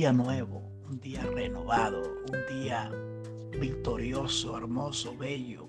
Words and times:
día 0.00 0.14
nuevo, 0.14 0.62
un 0.88 0.98
día 0.98 1.20
renovado, 1.24 2.00
un 2.00 2.58
día 2.58 2.90
victorioso, 3.60 4.56
hermoso, 4.56 5.14
bello. 5.14 5.68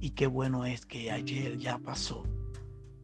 Y 0.00 0.12
qué 0.12 0.26
bueno 0.26 0.64
es 0.64 0.86
que 0.86 1.10
ayer 1.10 1.58
ya 1.58 1.76
pasó. 1.76 2.24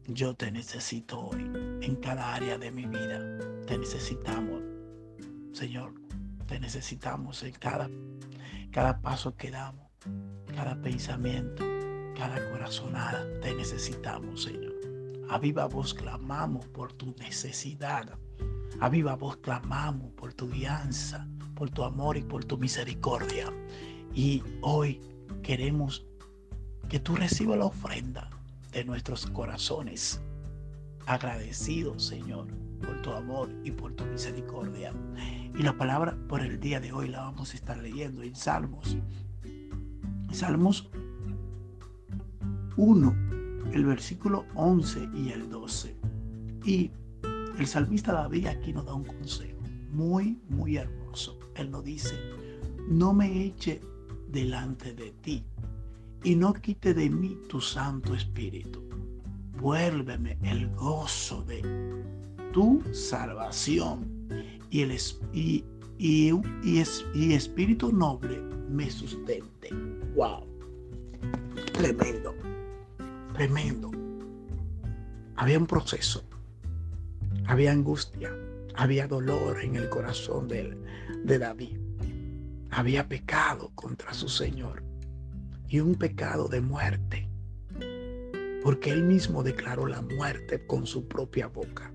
Yo 0.07 0.33
te 0.33 0.51
necesito 0.51 1.27
hoy 1.27 1.43
en 1.81 1.95
cada 1.97 2.33
área 2.33 2.57
de 2.57 2.71
mi 2.71 2.87
vida. 2.87 3.37
Te 3.67 3.77
necesitamos, 3.77 4.63
Señor. 5.53 5.93
Te 6.47 6.59
necesitamos 6.59 7.43
en 7.43 7.53
cada, 7.53 7.87
cada 8.71 8.99
paso 8.99 9.35
que 9.35 9.51
damos, 9.51 9.91
cada 10.55 10.81
pensamiento, 10.81 11.63
cada 12.15 12.49
corazonada. 12.49 13.27
Te 13.41 13.53
necesitamos, 13.53 14.41
Señor. 14.41 14.73
A 15.29 15.37
viva 15.37 15.67
voz 15.67 15.93
clamamos 15.93 16.65
por 16.69 16.93
tu 16.93 17.13
necesidad. 17.19 18.17
A 18.79 18.89
viva 18.89 19.15
voz 19.15 19.37
clamamos 19.37 20.11
por 20.11 20.33
tu 20.33 20.49
guianza, 20.49 21.27
por 21.55 21.69
tu 21.69 21.83
amor 21.83 22.17
y 22.17 22.21
por 22.21 22.45
tu 22.45 22.57
misericordia. 22.57 23.51
Y 24.13 24.43
hoy 24.61 25.01
queremos 25.41 26.05
que 26.89 26.99
tú 26.99 27.15
recibas 27.15 27.57
la 27.57 27.65
ofrenda 27.65 28.29
de 28.71 28.85
nuestros 28.85 29.25
corazones. 29.27 30.21
Agradecidos, 31.05 32.05
Señor, 32.05 32.47
por 32.81 33.01
tu 33.01 33.11
amor 33.11 33.49
y 33.63 33.71
por 33.71 33.93
tu 33.93 34.05
misericordia. 34.05 34.93
Y 35.57 35.63
la 35.63 35.75
palabra 35.75 36.17
por 36.27 36.41
el 36.41 36.59
día 36.59 36.79
de 36.79 36.91
hoy 36.91 37.07
la 37.07 37.21
vamos 37.21 37.53
a 37.53 37.57
estar 37.57 37.77
leyendo 37.77 38.21
en 38.21 38.35
Salmos. 38.35 38.97
Salmos 40.31 40.89
1, 42.75 43.15
el 43.73 43.85
versículo 43.85 44.45
11 44.55 45.09
y 45.15 45.31
el 45.31 45.49
12. 45.49 45.95
Y 46.65 46.91
el 47.57 47.67
salmista 47.67 48.13
David 48.13 48.47
aquí 48.47 48.73
nos 48.73 48.85
da 48.85 48.93
un 48.93 49.03
consejo 49.03 49.57
muy, 49.91 50.39
muy 50.49 50.77
hermoso. 50.77 51.39
Él 51.55 51.71
nos 51.71 51.83
dice, 51.83 52.15
no 52.87 53.13
me 53.13 53.45
eche 53.45 53.81
delante 54.27 54.93
de 54.93 55.11
ti 55.21 55.43
y 56.23 56.35
no 56.35 56.53
quite 56.53 56.93
de 56.93 57.09
mí 57.09 57.37
tu 57.47 57.59
Santo 57.59 58.13
Espíritu. 58.13 58.83
Vuélveme 59.59 60.37
el 60.43 60.69
gozo 60.75 61.41
de 61.43 61.63
tu 62.53 62.83
salvación 62.93 64.27
y 64.69 64.81
el 64.81 64.91
y, 65.33 65.63
y, 65.97 66.31
y, 66.63 67.33
espíritu 67.33 67.91
noble 67.91 68.39
me 68.69 68.89
sustente. 68.89 69.69
Wow. 70.15 70.45
Tremendo. 71.73 72.35
Tremendo. 73.33 73.91
Había 75.37 75.57
un 75.57 75.65
proceso 75.65 76.26
había 77.47 77.71
angustia, 77.71 78.29
había 78.75 79.07
dolor 79.07 79.61
en 79.61 79.77
el 79.77 79.89
corazón 79.89 80.49
de, 80.49 80.77
David. 81.23 81.79
Había 82.69 83.07
pecado 83.07 83.71
contra 83.73 84.13
su 84.13 84.27
Señor 84.27 84.83
y 85.69 85.79
un 85.79 85.95
pecado 85.95 86.49
de 86.49 86.59
muerte, 86.59 87.29
porque 88.63 88.91
él 88.91 89.03
mismo 89.03 89.43
declaró 89.43 89.87
la 89.87 90.01
muerte 90.01 90.67
con 90.67 90.85
su 90.85 91.07
propia 91.07 91.47
boca. 91.47 91.91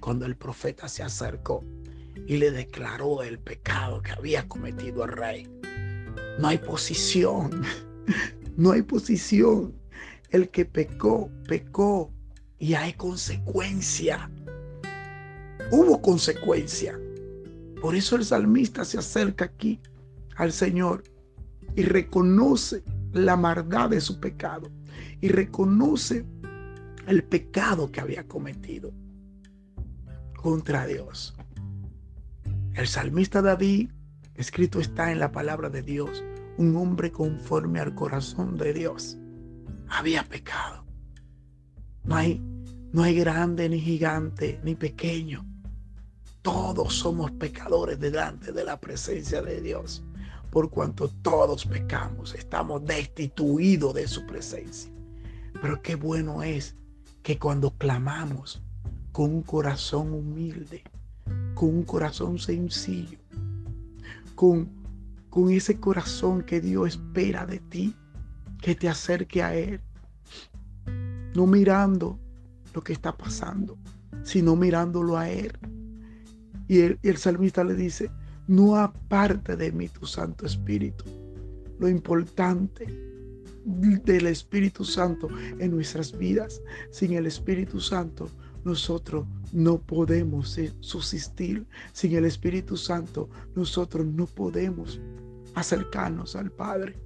Cuando 0.00 0.24
el 0.24 0.36
profeta 0.36 0.88
se 0.88 1.02
acercó 1.02 1.64
y 2.28 2.36
le 2.36 2.52
declaró 2.52 3.24
el 3.24 3.40
pecado 3.40 4.00
que 4.02 4.12
había 4.12 4.46
cometido 4.46 5.04
el 5.04 5.12
rey. 5.12 5.48
No 6.38 6.46
hay 6.46 6.58
posición, 6.58 7.62
no 8.56 8.70
hay 8.70 8.82
posición. 8.82 9.74
El 10.30 10.48
que 10.48 10.64
pecó, 10.64 11.28
pecó 11.48 12.12
y 12.60 12.74
hay 12.74 12.92
consecuencia 12.92 14.30
hubo 15.70 16.00
consecuencia. 16.00 16.98
Por 17.80 17.94
eso 17.94 18.16
el 18.16 18.24
salmista 18.24 18.84
se 18.84 18.98
acerca 18.98 19.46
aquí 19.46 19.80
al 20.36 20.52
Señor 20.52 21.04
y 21.76 21.82
reconoce 21.82 22.82
la 23.12 23.36
maldad 23.36 23.90
de 23.90 24.00
su 24.00 24.20
pecado 24.20 24.70
y 25.20 25.28
reconoce 25.28 26.24
el 27.06 27.24
pecado 27.24 27.90
que 27.90 28.00
había 28.00 28.26
cometido 28.26 28.92
contra 30.36 30.86
Dios. 30.86 31.34
El 32.74 32.86
salmista 32.86 33.42
David, 33.42 33.90
escrito 34.34 34.80
está 34.80 35.10
en 35.12 35.18
la 35.18 35.32
palabra 35.32 35.68
de 35.68 35.82
Dios, 35.82 36.24
un 36.56 36.76
hombre 36.76 37.10
conforme 37.10 37.80
al 37.80 37.94
corazón 37.94 38.56
de 38.56 38.72
Dios, 38.72 39.18
había 39.88 40.22
pecado. 40.24 40.84
No 42.04 42.16
hay, 42.16 42.40
no 42.92 43.02
hay 43.02 43.16
grande 43.16 43.68
ni 43.68 43.80
gigante 43.80 44.60
ni 44.62 44.74
pequeño. 44.74 45.49
Todos 46.42 46.94
somos 46.94 47.30
pecadores 47.32 48.00
delante 48.00 48.50
de 48.50 48.64
la 48.64 48.80
presencia 48.80 49.42
de 49.42 49.60
Dios. 49.60 50.02
Por 50.50 50.70
cuanto 50.70 51.08
todos 51.08 51.66
pecamos, 51.66 52.34
estamos 52.34 52.84
destituidos 52.86 53.92
de 53.94 54.08
su 54.08 54.26
presencia. 54.26 54.90
Pero 55.60 55.82
qué 55.82 55.96
bueno 55.96 56.42
es 56.42 56.76
que 57.22 57.38
cuando 57.38 57.76
clamamos 57.76 58.62
con 59.12 59.34
un 59.34 59.42
corazón 59.42 60.14
humilde, 60.14 60.82
con 61.54 61.68
un 61.68 61.82
corazón 61.82 62.38
sencillo, 62.38 63.18
con, 64.34 64.70
con 65.28 65.50
ese 65.50 65.78
corazón 65.78 66.42
que 66.42 66.62
Dios 66.62 66.94
espera 66.94 67.44
de 67.44 67.58
ti, 67.58 67.94
que 68.62 68.74
te 68.74 68.88
acerque 68.88 69.42
a 69.42 69.54
Él, 69.54 69.82
no 71.34 71.46
mirando 71.46 72.18
lo 72.72 72.82
que 72.82 72.94
está 72.94 73.14
pasando, 73.14 73.76
sino 74.22 74.56
mirándolo 74.56 75.18
a 75.18 75.28
Él 75.28 75.52
y 76.70 76.82
el, 77.02 77.16
salmista 77.16 77.64
le 77.64 77.74
dice, 77.74 78.12
no 78.46 78.76
aparte 78.76 79.56
de 79.56 79.72
mí 79.72 79.88
tu 79.88 80.06
Santo 80.06 80.46
Espíritu. 80.46 81.04
Lo 81.80 81.88
importante 81.88 82.86
del 83.64 84.28
Espíritu 84.28 84.84
Santo 84.84 85.28
en 85.58 85.72
nuestras 85.72 86.16
vidas. 86.16 86.62
Sin 86.92 87.14
el 87.14 87.26
Espíritu 87.26 87.80
Santo 87.80 88.30
nosotros 88.64 89.26
no 89.52 89.78
podemos 89.78 90.56
subsistir. 90.78 91.66
Sin 91.92 92.14
el 92.14 92.24
Espíritu 92.24 92.76
Santo 92.76 93.28
nosotros 93.56 94.06
no 94.06 94.26
podemos 94.26 95.00
acercarnos 95.56 96.36
al 96.36 96.52
Padre 96.52 96.96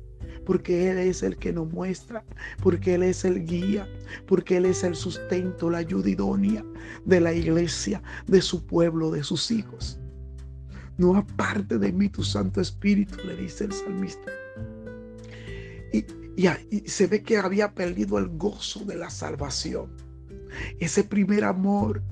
porque 0.45 0.91
Él 0.91 0.99
es 0.99 1.23
el 1.23 1.37
que 1.37 1.53
nos 1.53 1.71
muestra, 1.73 2.25
porque 2.63 2.95
Él 2.95 3.03
es 3.03 3.25
el 3.25 3.45
guía, 3.45 3.89
porque 4.27 4.57
Él 4.57 4.67
es 4.67 4.85
el 4.85 4.95
sustento, 4.95 5.71
la 5.71 5.79
ayuda 5.79 6.11
idónea 6.11 6.65
de 7.05 7.21
la 7.21 7.33
iglesia, 7.33 8.03
de 8.27 8.43
su 8.43 8.65
pueblo, 8.67 9.11
de 9.11 9.25
sus 9.25 9.51
hijos. 9.51 9.99
No 10.97 11.17
aparte 11.17 11.79
de 11.79 11.93
mí 11.93 12.09
tu 12.09 12.23
Santo 12.23 12.61
Espíritu, 12.61 13.17
le 13.27 13.37
dice 13.37 13.65
el 13.65 13.73
salmista. 13.73 14.33
Y, 15.93 16.05
y 16.37 16.89
se 16.89 17.07
ve 17.07 17.23
que 17.23 17.37
había 17.37 17.75
perdido 17.75 18.19
el 18.19 18.29
gozo 18.29 18.85
de 18.85 18.97
la 18.97 19.11
salvación. 19.11 19.91
Ese 20.79 21.03
primer 21.05 21.45
amor 21.45 22.03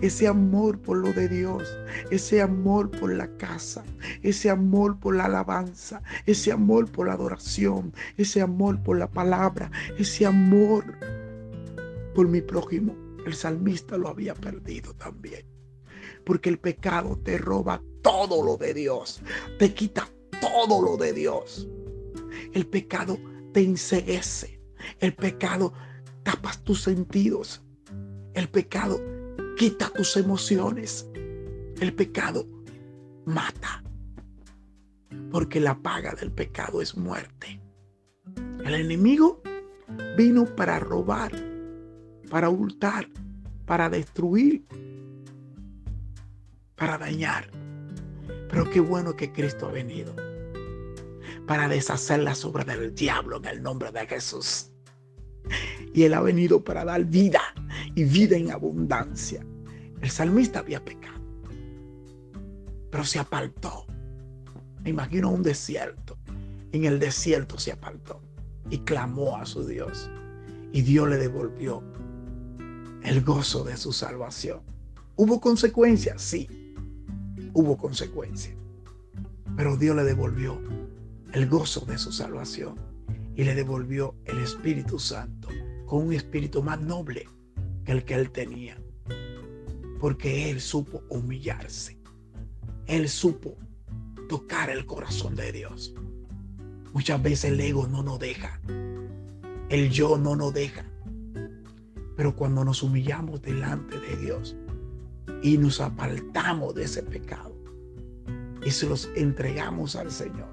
ese 0.00 0.26
amor 0.26 0.78
por 0.80 0.98
lo 0.98 1.12
de 1.12 1.28
Dios, 1.28 1.76
ese 2.10 2.40
amor 2.40 2.90
por 2.90 3.14
la 3.14 3.28
casa, 3.36 3.84
ese 4.22 4.50
amor 4.50 4.98
por 4.98 5.16
la 5.16 5.26
alabanza, 5.26 6.02
ese 6.26 6.52
amor 6.52 6.90
por 6.90 7.06
la 7.06 7.14
adoración, 7.14 7.92
ese 8.16 8.40
amor 8.40 8.82
por 8.82 8.98
la 8.98 9.10
palabra, 9.10 9.70
ese 9.98 10.26
amor 10.26 10.84
por 12.14 12.28
mi 12.28 12.40
prójimo. 12.40 12.96
El 13.26 13.34
salmista 13.34 13.96
lo 13.96 14.08
había 14.08 14.34
perdido 14.34 14.94
también. 14.94 15.46
Porque 16.24 16.48
el 16.48 16.58
pecado 16.58 17.18
te 17.22 17.38
roba 17.38 17.82
todo 18.02 18.44
lo 18.44 18.56
de 18.56 18.74
Dios, 18.74 19.22
te 19.58 19.72
quita 19.72 20.08
todo 20.40 20.82
lo 20.82 20.96
de 20.96 21.12
Dios. 21.12 21.68
El 22.52 22.66
pecado 22.66 23.18
te 23.52 23.62
enseguece, 23.62 24.60
el 24.98 25.14
pecado 25.14 25.72
tapas 26.22 26.62
tus 26.64 26.82
sentidos, 26.82 27.62
el 28.34 28.48
pecado 28.48 29.00
quita 29.62 29.88
tus 29.90 30.16
emociones. 30.16 31.08
El 31.80 31.94
pecado 31.94 32.44
mata. 33.26 33.80
Porque 35.30 35.60
la 35.60 35.80
paga 35.80 36.16
del 36.16 36.32
pecado 36.32 36.82
es 36.82 36.96
muerte. 36.96 37.60
El 38.64 38.74
enemigo 38.74 39.40
vino 40.16 40.46
para 40.56 40.80
robar, 40.80 41.30
para 42.28 42.48
hurtar, 42.48 43.06
para 43.64 43.88
destruir, 43.88 44.66
para 46.74 46.98
dañar. 46.98 47.48
Pero 48.48 48.68
qué 48.68 48.80
bueno 48.80 49.14
que 49.14 49.30
Cristo 49.30 49.68
ha 49.68 49.70
venido 49.70 50.12
para 51.46 51.68
deshacer 51.68 52.18
la 52.18 52.34
obras 52.42 52.66
del 52.66 52.92
diablo 52.96 53.36
en 53.36 53.44
el 53.44 53.62
nombre 53.62 53.92
de 53.92 54.08
Jesús. 54.08 54.72
Y 55.94 56.02
Él 56.02 56.14
ha 56.14 56.20
venido 56.20 56.64
para 56.64 56.84
dar 56.84 57.04
vida 57.04 57.42
y 57.94 58.02
vida 58.02 58.36
en 58.36 58.50
abundancia. 58.50 59.46
El 60.02 60.10
salmista 60.10 60.58
había 60.58 60.84
pecado, 60.84 61.20
pero 62.90 63.04
se 63.04 63.20
apartó. 63.20 63.86
Me 64.82 64.90
imagino 64.90 65.30
un 65.30 65.44
desierto. 65.44 66.18
En 66.72 66.84
el 66.86 66.98
desierto 66.98 67.56
se 67.56 67.70
apartó 67.70 68.20
y 68.68 68.78
clamó 68.78 69.36
a 69.36 69.46
su 69.46 69.64
Dios. 69.64 70.10
Y 70.72 70.82
Dios 70.82 71.08
le 71.08 71.18
devolvió 71.18 71.84
el 73.04 73.22
gozo 73.22 73.62
de 73.62 73.76
su 73.76 73.92
salvación. 73.92 74.60
¿Hubo 75.14 75.40
consecuencias? 75.40 76.20
Sí. 76.20 76.48
hubo 77.52 77.76
consecuencia. 77.76 78.56
Pero 79.56 79.76
Dios 79.76 79.94
le 79.94 80.02
devolvió 80.02 80.60
el 81.32 81.48
gozo 81.48 81.84
de 81.86 81.96
su 81.96 82.10
salvación 82.10 82.74
y 83.36 83.44
le 83.44 83.54
devolvió 83.54 84.16
el 84.24 84.38
Espíritu 84.38 84.98
Santo 84.98 85.48
con 85.86 86.06
un 86.06 86.12
espíritu 86.12 86.60
más 86.60 86.80
noble 86.80 87.28
que 87.84 87.92
el 87.92 88.04
que 88.04 88.14
él 88.14 88.30
tenía. 88.32 88.82
Porque 90.02 90.50
él 90.50 90.60
supo 90.60 91.04
humillarse. 91.10 91.96
Él 92.88 93.08
supo 93.08 93.56
tocar 94.28 94.68
el 94.68 94.84
corazón 94.84 95.36
de 95.36 95.52
Dios. 95.52 95.94
Muchas 96.92 97.22
veces 97.22 97.52
el 97.52 97.60
ego 97.60 97.86
no 97.86 98.02
nos 98.02 98.18
deja. 98.18 98.60
El 99.68 99.90
yo 99.90 100.18
no 100.18 100.34
nos 100.34 100.52
deja. 100.52 100.84
Pero 102.16 102.34
cuando 102.34 102.64
nos 102.64 102.82
humillamos 102.82 103.42
delante 103.42 103.96
de 104.00 104.16
Dios 104.16 104.56
y 105.40 105.56
nos 105.56 105.80
apartamos 105.80 106.74
de 106.74 106.82
ese 106.82 107.04
pecado 107.04 107.54
y 108.66 108.72
se 108.72 108.88
los 108.88 109.08
entregamos 109.14 109.94
al 109.94 110.10
Señor, 110.10 110.52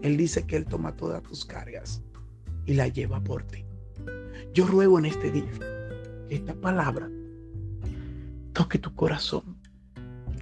Él 0.00 0.16
dice 0.16 0.46
que 0.46 0.56
Él 0.56 0.64
toma 0.64 0.96
todas 0.96 1.22
tus 1.22 1.44
cargas 1.44 2.02
y 2.64 2.72
la 2.72 2.88
lleva 2.88 3.22
por 3.22 3.42
ti. 3.42 3.62
Yo 4.54 4.66
ruego 4.66 4.98
en 4.98 5.04
este 5.04 5.30
día 5.30 5.52
que 6.30 6.36
esta 6.36 6.54
palabra 6.54 7.10
toque 8.70 8.78
tu 8.78 8.94
corazón. 8.94 9.56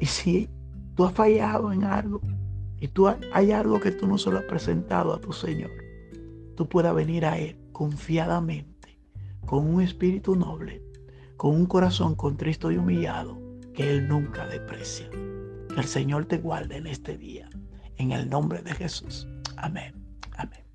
Y 0.01 0.07
si 0.07 0.51
tú 0.95 1.07
has 1.07 1.15
fallado 1.15 1.73
en 1.73 1.85
algo 1.85 2.21
y 2.79 2.89
tú 2.89 3.09
hay 3.09 3.53
algo 3.53 3.81
que 3.81 3.91
tú 3.91 4.07
no 4.07 4.19
se 4.19 4.31
lo 4.31 4.39
has 4.39 4.45
presentado 4.45 5.15
a 5.15 5.21
tu 5.21 5.33
Señor, 5.33 5.71
tú 6.55 6.69
puedas 6.69 6.95
venir 6.95 7.25
a 7.25 7.39
Él 7.39 7.57
confiadamente 7.73 8.99
con 9.47 9.67
un 9.67 9.81
espíritu 9.81 10.37
noble, 10.37 10.83
con 11.39 11.55
un 11.55 11.67
corazón 11.67 12.15
contristo 12.15 12.71
y 12.71 12.77
humillado 12.77 13.41
que 13.73 13.91
Él 13.91 14.07
nunca 14.09 14.47
deprecia. 14.47 15.09
Que 15.11 15.81
el 15.81 15.87
Señor 15.87 16.27
te 16.27 16.37
guarde 16.37 16.77
en 16.77 16.87
este 16.87 17.17
día. 17.17 17.49
En 17.97 18.13
el 18.13 18.29
nombre 18.29 18.63
de 18.63 18.75
Jesús. 18.75 19.27
Amén. 19.57 19.95
Amén. 20.37 20.68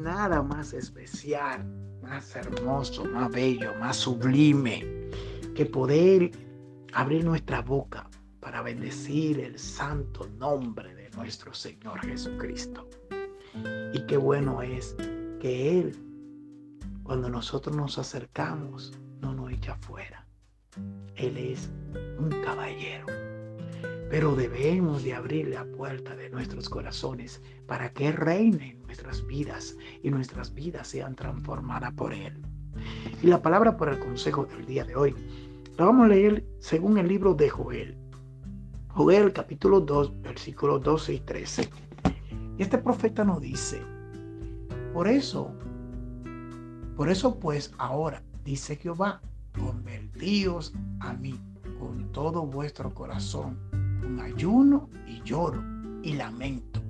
Nada 0.00 0.42
más 0.42 0.72
especial, 0.72 1.64
más 2.02 2.34
hermoso, 2.34 3.04
más 3.04 3.30
bello, 3.30 3.74
más 3.78 3.96
sublime 3.96 5.10
que 5.54 5.66
poder 5.66 6.30
abrir 6.92 7.24
nuestra 7.24 7.60
boca 7.62 8.08
para 8.40 8.62
bendecir 8.62 9.40
el 9.40 9.58
santo 9.58 10.26
nombre 10.38 10.94
de 10.94 11.10
nuestro 11.10 11.52
Señor 11.52 12.00
Jesucristo. 12.00 12.88
Y 13.92 14.06
qué 14.06 14.16
bueno 14.16 14.62
es 14.62 14.96
que 15.40 15.80
Él, 15.80 15.96
cuando 17.02 17.28
nosotros 17.28 17.76
nos 17.76 17.98
acercamos, 17.98 18.92
no 19.20 19.34
nos 19.34 19.52
echa 19.52 19.74
fuera. 19.76 20.26
Él 21.16 21.36
es 21.36 21.68
un 22.18 22.30
caballero. 22.42 23.19
Pero 24.10 24.34
debemos 24.34 25.04
de 25.04 25.14
abrir 25.14 25.48
la 25.48 25.64
puerta 25.64 26.16
de 26.16 26.28
nuestros 26.30 26.68
corazones 26.68 27.40
para 27.68 27.92
que 27.92 28.10
reine 28.10 28.72
en 28.72 28.82
nuestras 28.82 29.24
vidas 29.24 29.76
y 30.02 30.10
nuestras 30.10 30.52
vidas 30.52 30.88
sean 30.88 31.14
transformadas 31.14 31.92
por 31.94 32.12
Él. 32.12 32.42
Y 33.22 33.28
la 33.28 33.40
palabra 33.40 33.76
por 33.76 33.88
el 33.88 34.00
consejo 34.00 34.46
del 34.46 34.66
día 34.66 34.84
de 34.84 34.96
hoy 34.96 35.14
vamos 35.76 36.06
a 36.06 36.08
leer 36.08 36.44
según 36.58 36.98
el 36.98 37.06
libro 37.06 37.34
de 37.34 37.48
Joel. 37.48 37.96
Joel 38.88 39.32
capítulo 39.32 39.80
2, 39.80 40.22
versículos 40.22 40.82
12 40.82 41.14
y 41.14 41.20
13. 41.20 41.70
Y 42.58 42.62
este 42.62 42.78
profeta 42.78 43.24
nos 43.24 43.40
dice, 43.40 43.80
por 44.92 45.06
eso, 45.06 45.54
por 46.96 47.08
eso 47.08 47.38
pues 47.38 47.72
ahora, 47.78 48.24
dice 48.44 48.74
Jehová, 48.74 49.20
convertíos 49.56 50.74
a 50.98 51.12
mí 51.12 51.38
con 51.78 52.10
todo 52.10 52.44
vuestro 52.44 52.92
corazón, 52.92 53.69
con 54.00 54.20
ayuno 54.20 54.88
y 55.06 55.22
lloro 55.22 55.62
y 56.02 56.14
lamento. 56.14 56.80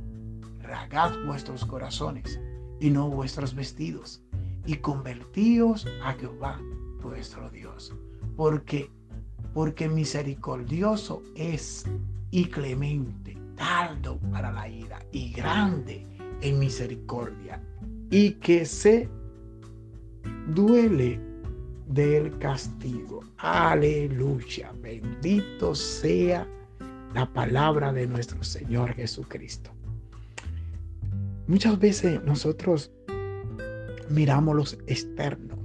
Ragad 0.61 1.13
vuestros 1.27 1.65
corazones 1.65 2.41
y 2.81 2.91
no 2.91 3.09
vuestros 3.09 3.55
vestidos, 3.55 4.23
y 4.67 4.77
convertíos 4.77 5.87
a 6.03 6.13
Jehová 6.15 6.61
vuestro 7.03 7.51
Dios 7.51 7.95
porque 8.37 8.91
porque 9.53 9.89
misericordioso 9.89 11.23
es 11.35 11.85
y 12.31 12.47
clemente, 12.47 13.37
tardo 13.57 14.19
para 14.31 14.53
la 14.53 14.69
ira 14.69 15.05
y 15.13 15.33
grande 15.33 16.07
en 16.41 16.59
misericordia, 16.59 17.63
y 18.11 18.33
que 18.35 18.65
se 18.65 19.09
duele 20.55 21.21
del 21.89 22.39
castigo. 22.39 23.21
Aleluya, 23.39 24.73
bendito 24.81 25.75
sea 25.75 26.49
la 27.15 27.27
palabra 27.33 27.93
de 27.93 28.07
nuestro 28.07 28.43
Señor 28.45 28.95
Jesucristo. 28.95 29.71
Muchas 31.47 31.79
veces 31.79 32.23
nosotros 32.25 32.93
miramos 34.09 34.55
los 34.55 34.79
externos 34.87 35.59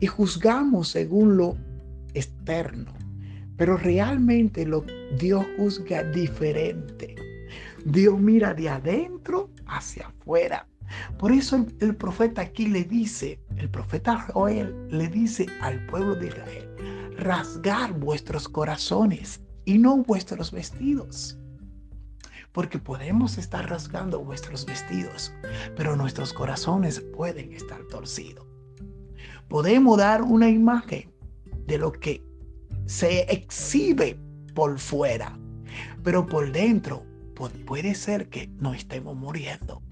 y 0.00 0.06
juzgamos 0.06 0.88
según 0.88 1.36
lo 1.36 1.56
externo. 2.14 2.92
Pero 3.56 3.78
realmente 3.78 4.66
lo, 4.66 4.84
Dios 5.18 5.46
juzga 5.56 6.02
diferente. 6.04 7.14
Dios 7.86 8.18
mira 8.18 8.52
de 8.52 8.68
adentro 8.68 9.48
hacia 9.66 10.08
afuera. 10.08 10.68
Por 11.18 11.32
eso 11.32 11.56
el, 11.56 11.74
el, 11.80 11.96
profeta 11.96 12.42
aquí 12.42 12.66
le 12.66 12.84
dice, 12.84 13.40
el 13.56 13.70
profeta 13.70 14.26
Joel 14.32 14.74
le 14.90 15.08
dice 15.08 15.46
al 15.62 15.84
pueblo 15.86 16.14
de 16.14 16.26
Israel, 16.28 16.68
rasgar 17.16 17.98
vuestros 17.98 18.46
corazones 18.48 19.40
y 19.66 19.76
no 19.76 19.98
vuestros 19.98 20.50
vestidos. 20.50 21.38
Porque 22.52 22.78
podemos 22.78 23.36
estar 23.36 23.68
rasgando 23.68 24.24
vuestros 24.24 24.64
vestidos, 24.64 25.34
pero 25.76 25.94
nuestros 25.94 26.32
corazones 26.32 27.00
pueden 27.14 27.52
estar 27.52 27.84
torcidos 27.88 28.46
podemos 29.48 29.98
dar 29.98 30.22
una 30.22 30.48
imagen 30.48 31.12
de 31.66 31.78
lo 31.78 31.92
que 31.92 32.22
se 32.86 33.22
exhibe 33.32 34.18
por 34.54 34.78
fuera, 34.78 35.38
pero 36.02 36.26
por 36.26 36.52
dentro 36.52 37.04
puede 37.66 37.94
ser 37.94 38.28
que 38.28 38.48
no 38.58 38.74
estemos 38.74 39.16
muriendo. 39.16 39.82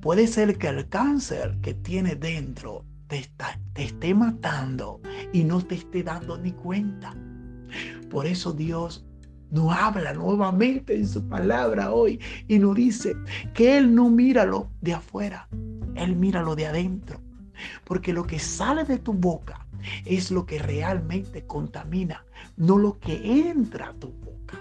Puede 0.00 0.26
ser 0.26 0.56
que 0.56 0.68
el 0.68 0.88
cáncer 0.88 1.58
que 1.60 1.74
tiene 1.74 2.16
dentro 2.16 2.86
te, 3.06 3.30
te 3.74 3.84
esté 3.84 4.14
matando 4.14 5.00
y 5.32 5.44
no 5.44 5.60
te 5.62 5.76
esté 5.76 6.02
dando 6.02 6.38
ni 6.38 6.52
cuenta. 6.52 7.14
Por 8.10 8.26
eso 8.26 8.52
Dios 8.52 9.04
nos 9.50 9.72
habla 9.72 10.12
nuevamente 10.12 10.94
en 10.94 11.08
su 11.08 11.26
palabra 11.28 11.92
hoy 11.92 12.20
y 12.48 12.58
nos 12.58 12.76
dice 12.76 13.16
que 13.54 13.76
Él 13.76 13.94
no 13.94 14.08
mira 14.08 14.44
lo 14.44 14.70
de 14.80 14.94
afuera, 14.94 15.48
Él 15.94 16.16
mira 16.16 16.42
lo 16.42 16.54
de 16.56 16.66
adentro. 16.66 17.20
Porque 17.84 18.12
lo 18.12 18.26
que 18.26 18.38
sale 18.38 18.84
de 18.84 18.98
tu 18.98 19.12
boca 19.12 19.66
es 20.04 20.30
lo 20.30 20.46
que 20.46 20.58
realmente 20.58 21.46
contamina, 21.46 22.24
no 22.56 22.78
lo 22.78 22.98
que 22.98 23.48
entra 23.50 23.88
a 23.88 23.94
tu 23.94 24.08
boca. 24.12 24.58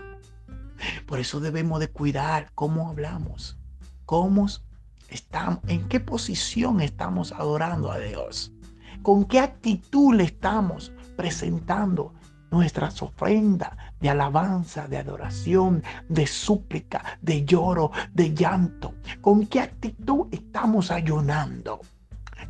Por 1.06 1.20
eso 1.20 1.40
debemos 1.40 1.80
de 1.80 1.90
cuidar 1.90 2.52
cómo 2.56 2.90
hablamos, 2.90 3.58
cómo 4.06 4.48
estamos, 5.10 5.60
en 5.68 5.88
qué 5.88 6.00
posición 6.00 6.82
estamos 6.82 7.32
adorando 7.32 7.92
a 7.92 8.00
Dios, 8.00 8.52
con 9.02 9.26
qué 9.26 9.40
actitud 9.40 10.16
le 10.16 10.24
estamos 10.26 10.92
presentando 11.16 12.14
nuestras 12.52 13.02
ofrendas 13.02 13.72
de 14.00 14.10
alabanza, 14.10 14.88
de 14.88 14.98
adoración, 14.98 15.84
de 16.08 16.28
súplica, 16.28 17.04
de 17.22 17.46
lloro, 17.46 17.92
de 18.14 18.34
llanto. 18.34 18.96
¿Con 19.22 19.48
qué 19.48 19.62
actitud 19.62 20.28
estamos 20.32 20.92
ayunando? 20.92 21.82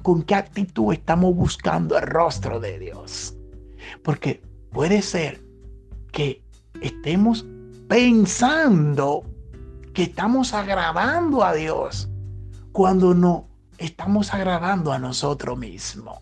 con 0.02 0.24
qué 0.24 0.36
actitud 0.36 0.94
estamos 0.94 1.36
buscando 1.36 1.98
el 1.98 2.08
rostro 2.08 2.60
de 2.60 2.80
Dios. 2.80 3.36
Porque 4.04 4.42
puede 4.72 5.02
ser 5.02 5.42
que 6.12 6.44
estemos 6.82 7.46
pensando 7.88 9.24
que 9.94 10.04
estamos 10.04 10.54
agradando 10.54 11.44
a 11.44 11.54
Dios 11.54 12.10
cuando 12.72 13.14
no 13.14 13.48
estamos 13.78 14.34
agradando 14.34 14.92
a 14.92 15.00
nosotros 15.00 15.58
mismos. 15.58 16.20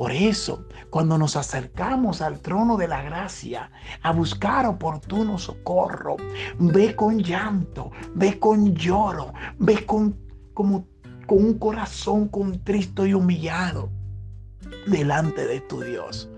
Por 0.00 0.12
eso, 0.12 0.64
cuando 0.88 1.18
nos 1.18 1.36
acercamos 1.36 2.22
al 2.22 2.40
trono 2.40 2.78
de 2.78 2.88
la 2.88 3.02
gracia 3.02 3.70
a 4.00 4.12
buscar 4.12 4.64
oportuno 4.64 5.36
socorro, 5.36 6.16
ve 6.58 6.96
con 6.96 7.18
llanto, 7.18 7.90
ve 8.14 8.38
con 8.38 8.74
lloro, 8.74 9.34
ve 9.58 9.84
con 9.84 10.16
como 10.54 10.88
con 11.26 11.44
un 11.44 11.58
corazón 11.58 12.28
contristo 12.28 13.04
y 13.04 13.12
humillado 13.12 13.90
delante 14.86 15.46
de 15.46 15.60
tu 15.60 15.82
Dios. 15.82 16.30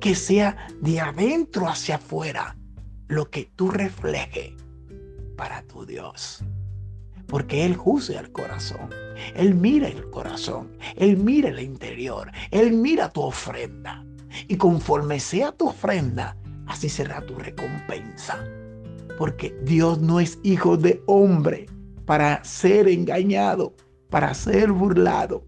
Que 0.00 0.16
sea 0.16 0.56
de 0.80 1.00
adentro 1.00 1.68
hacia 1.68 1.94
afuera 1.94 2.56
lo 3.06 3.30
que 3.30 3.44
tú 3.54 3.70
refleje 3.70 4.56
para 5.36 5.62
tu 5.62 5.86
Dios. 5.86 6.42
Porque 7.26 7.64
Él 7.64 7.76
juzga 7.76 8.20
el 8.20 8.30
corazón. 8.32 8.90
Él 9.34 9.54
mira 9.54 9.88
el 9.88 10.08
corazón, 10.10 10.76
Él 10.96 11.16
mira 11.16 11.48
el 11.48 11.60
interior, 11.60 12.30
Él 12.50 12.72
mira 12.72 13.08
tu 13.08 13.22
ofrenda. 13.22 14.04
Y 14.48 14.56
conforme 14.56 15.18
sea 15.18 15.52
tu 15.52 15.68
ofrenda, 15.68 16.36
así 16.66 16.88
será 16.88 17.24
tu 17.24 17.34
recompensa. 17.36 18.38
Porque 19.18 19.56
Dios 19.62 20.00
no 20.00 20.20
es 20.20 20.38
hijo 20.42 20.76
de 20.76 21.02
hombre 21.06 21.66
para 22.04 22.44
ser 22.44 22.88
engañado, 22.88 23.74
para 24.10 24.34
ser 24.34 24.72
burlado. 24.72 25.44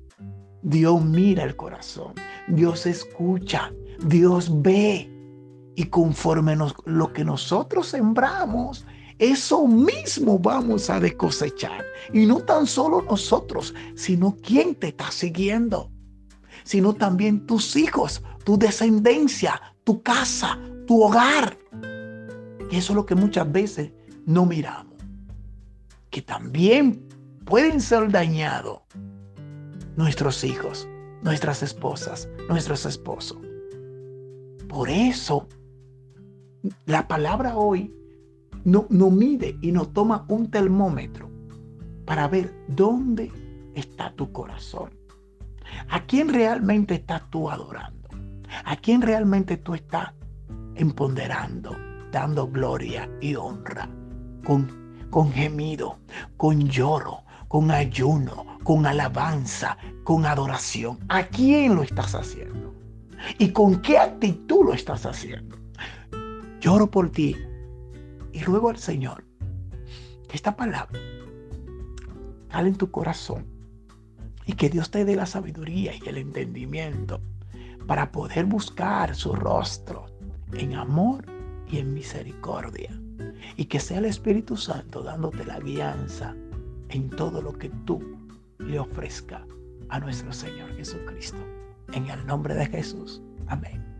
Dios 0.63 1.05
mira 1.05 1.45
el 1.45 1.55
corazón, 1.55 2.15
Dios 2.49 2.87
escucha, 2.87 3.73
Dios 4.05 4.51
ve. 4.63 5.11
Y 5.77 5.85
conforme 5.85 6.57
lo 6.57 7.13
que 7.13 7.25
nosotros 7.25 7.87
sembramos, 7.87 8.85
eso 9.19 9.67
mismo 9.67 10.39
vamos 10.39 10.91
a 10.91 11.01
cosechar. 11.17 11.85
Y 12.13 12.27
no 12.27 12.39
tan 12.41 12.67
solo 12.67 13.03
nosotros, 13.03 13.75
sino 13.95 14.37
quien 14.37 14.75
te 14.75 14.89
está 14.89 15.11
siguiendo, 15.11 15.91
sino 16.65 16.95
también 16.95 17.47
tus 17.47 17.77
hijos, 17.77 18.23
tu 18.45 18.59
descendencia, 18.59 19.61
tu 19.85 20.03
casa, 20.03 20.59
tu 20.87 21.03
hogar. 21.03 21.59
Y 22.71 22.77
eso 22.77 22.93
es 22.93 22.97
lo 22.97 23.07
que 23.07 23.15
muchas 23.15 23.51
veces 23.51 23.93
no 24.27 24.47
miramos. 24.47 24.95
Que 26.11 26.23
también 26.23 27.07
pueden 27.45 27.81
ser 27.81 28.11
dañados 28.11 28.81
nuestros 29.97 30.45
hijos, 30.45 30.87
nuestras 31.23 31.63
esposas, 31.63 32.29
nuestros 32.49 32.87
esposos. 32.87 33.39
Por 34.69 34.89
eso, 34.89 35.49
la 36.87 37.09
palabra 37.09 37.57
hoy 37.57 37.93
no, 38.65 38.87
no 38.91 39.11
mide 39.11 39.57
y 39.61 39.73
no 39.73 39.87
toma 39.87 40.25
un 40.29 40.51
termómetro 40.51 41.31
para 42.05 42.29
ver 42.29 42.55
dónde 42.69 43.31
está 43.75 44.13
tu 44.13 44.33
corazón. 44.33 44.91
¿A 45.89 46.05
quién 46.07 46.29
realmente 46.29 46.95
estás 46.95 47.29
tú 47.31 47.51
adorando? 47.51 48.09
¿A 48.65 48.77
quién 48.77 49.03
realmente 49.03 49.59
tú 49.59 49.75
estás 49.75 50.13
empoderando, 50.75 51.77
dando 52.11 52.49
gloria 52.49 53.11
y 53.21 53.35
honra? 53.35 53.89
Con, 54.45 54.71
con 55.11 55.31
gemido, 55.33 55.99
con 56.37 56.69
lloro, 56.69 57.25
con 57.49 57.71
ayuno, 57.71 58.47
con 58.65 58.87
alabanza, 58.87 59.77
con 60.05 60.25
adoración. 60.25 60.99
¿A 61.09 61.25
quién 61.25 61.75
lo 61.75 61.83
estás 61.83 62.15
haciendo? 62.15 62.75
¿Y 63.39 63.51
con 63.51 63.83
qué 63.83 63.99
actitud 63.99 64.67
lo 64.67 64.73
estás 64.73 65.05
haciendo? 65.05 65.57
Lloro 66.61 66.91
por 66.91 67.11
ti 67.11 67.37
y 68.39 68.43
ruego 68.45 68.71
al 68.71 68.79
Señor 68.79 69.25
esta 70.33 70.55
palabra 70.55 71.01
cale 72.49 72.69
en 72.69 72.77
tu 72.77 72.91
corazón 72.91 73.45
y 74.47 74.53
que 74.53 74.71
Dios 74.71 74.91
te 74.91 75.05
dé 75.05 75.17
la 75.17 75.27
sabiduría 75.27 75.93
y 75.95 76.09
el 76.09 76.19
entendimiento 76.19 77.21
para 77.89 78.13
poder 78.13 78.45
buscar 78.45 79.15
su 79.17 79.35
rostro 79.35 80.07
en 80.53 80.75
amor 80.75 81.25
y 81.67 81.79
en 81.79 81.93
misericordia. 81.93 82.91
Y 83.57 83.65
que 83.65 83.81
sea 83.81 83.99
el 83.99 84.05
Espíritu 84.05 84.57
Santo 84.57 85.03
dándote 85.03 85.45
la 85.45 85.59
guianza 85.59 86.35
en 86.91 87.11
todo 87.11 87.43
lo 87.43 87.53
que 87.53 87.71
tú 87.85 88.01
le 88.59 88.79
ofrezca 88.79 89.45
a 89.89 89.99
nuestro 89.99 90.33
Señor 90.33 90.75
Jesucristo. 90.77 91.39
En 91.93 92.09
el 92.09 92.25
nombre 92.27 92.55
de 92.55 92.67
Jesús. 92.67 93.21
Amén. 93.49 93.98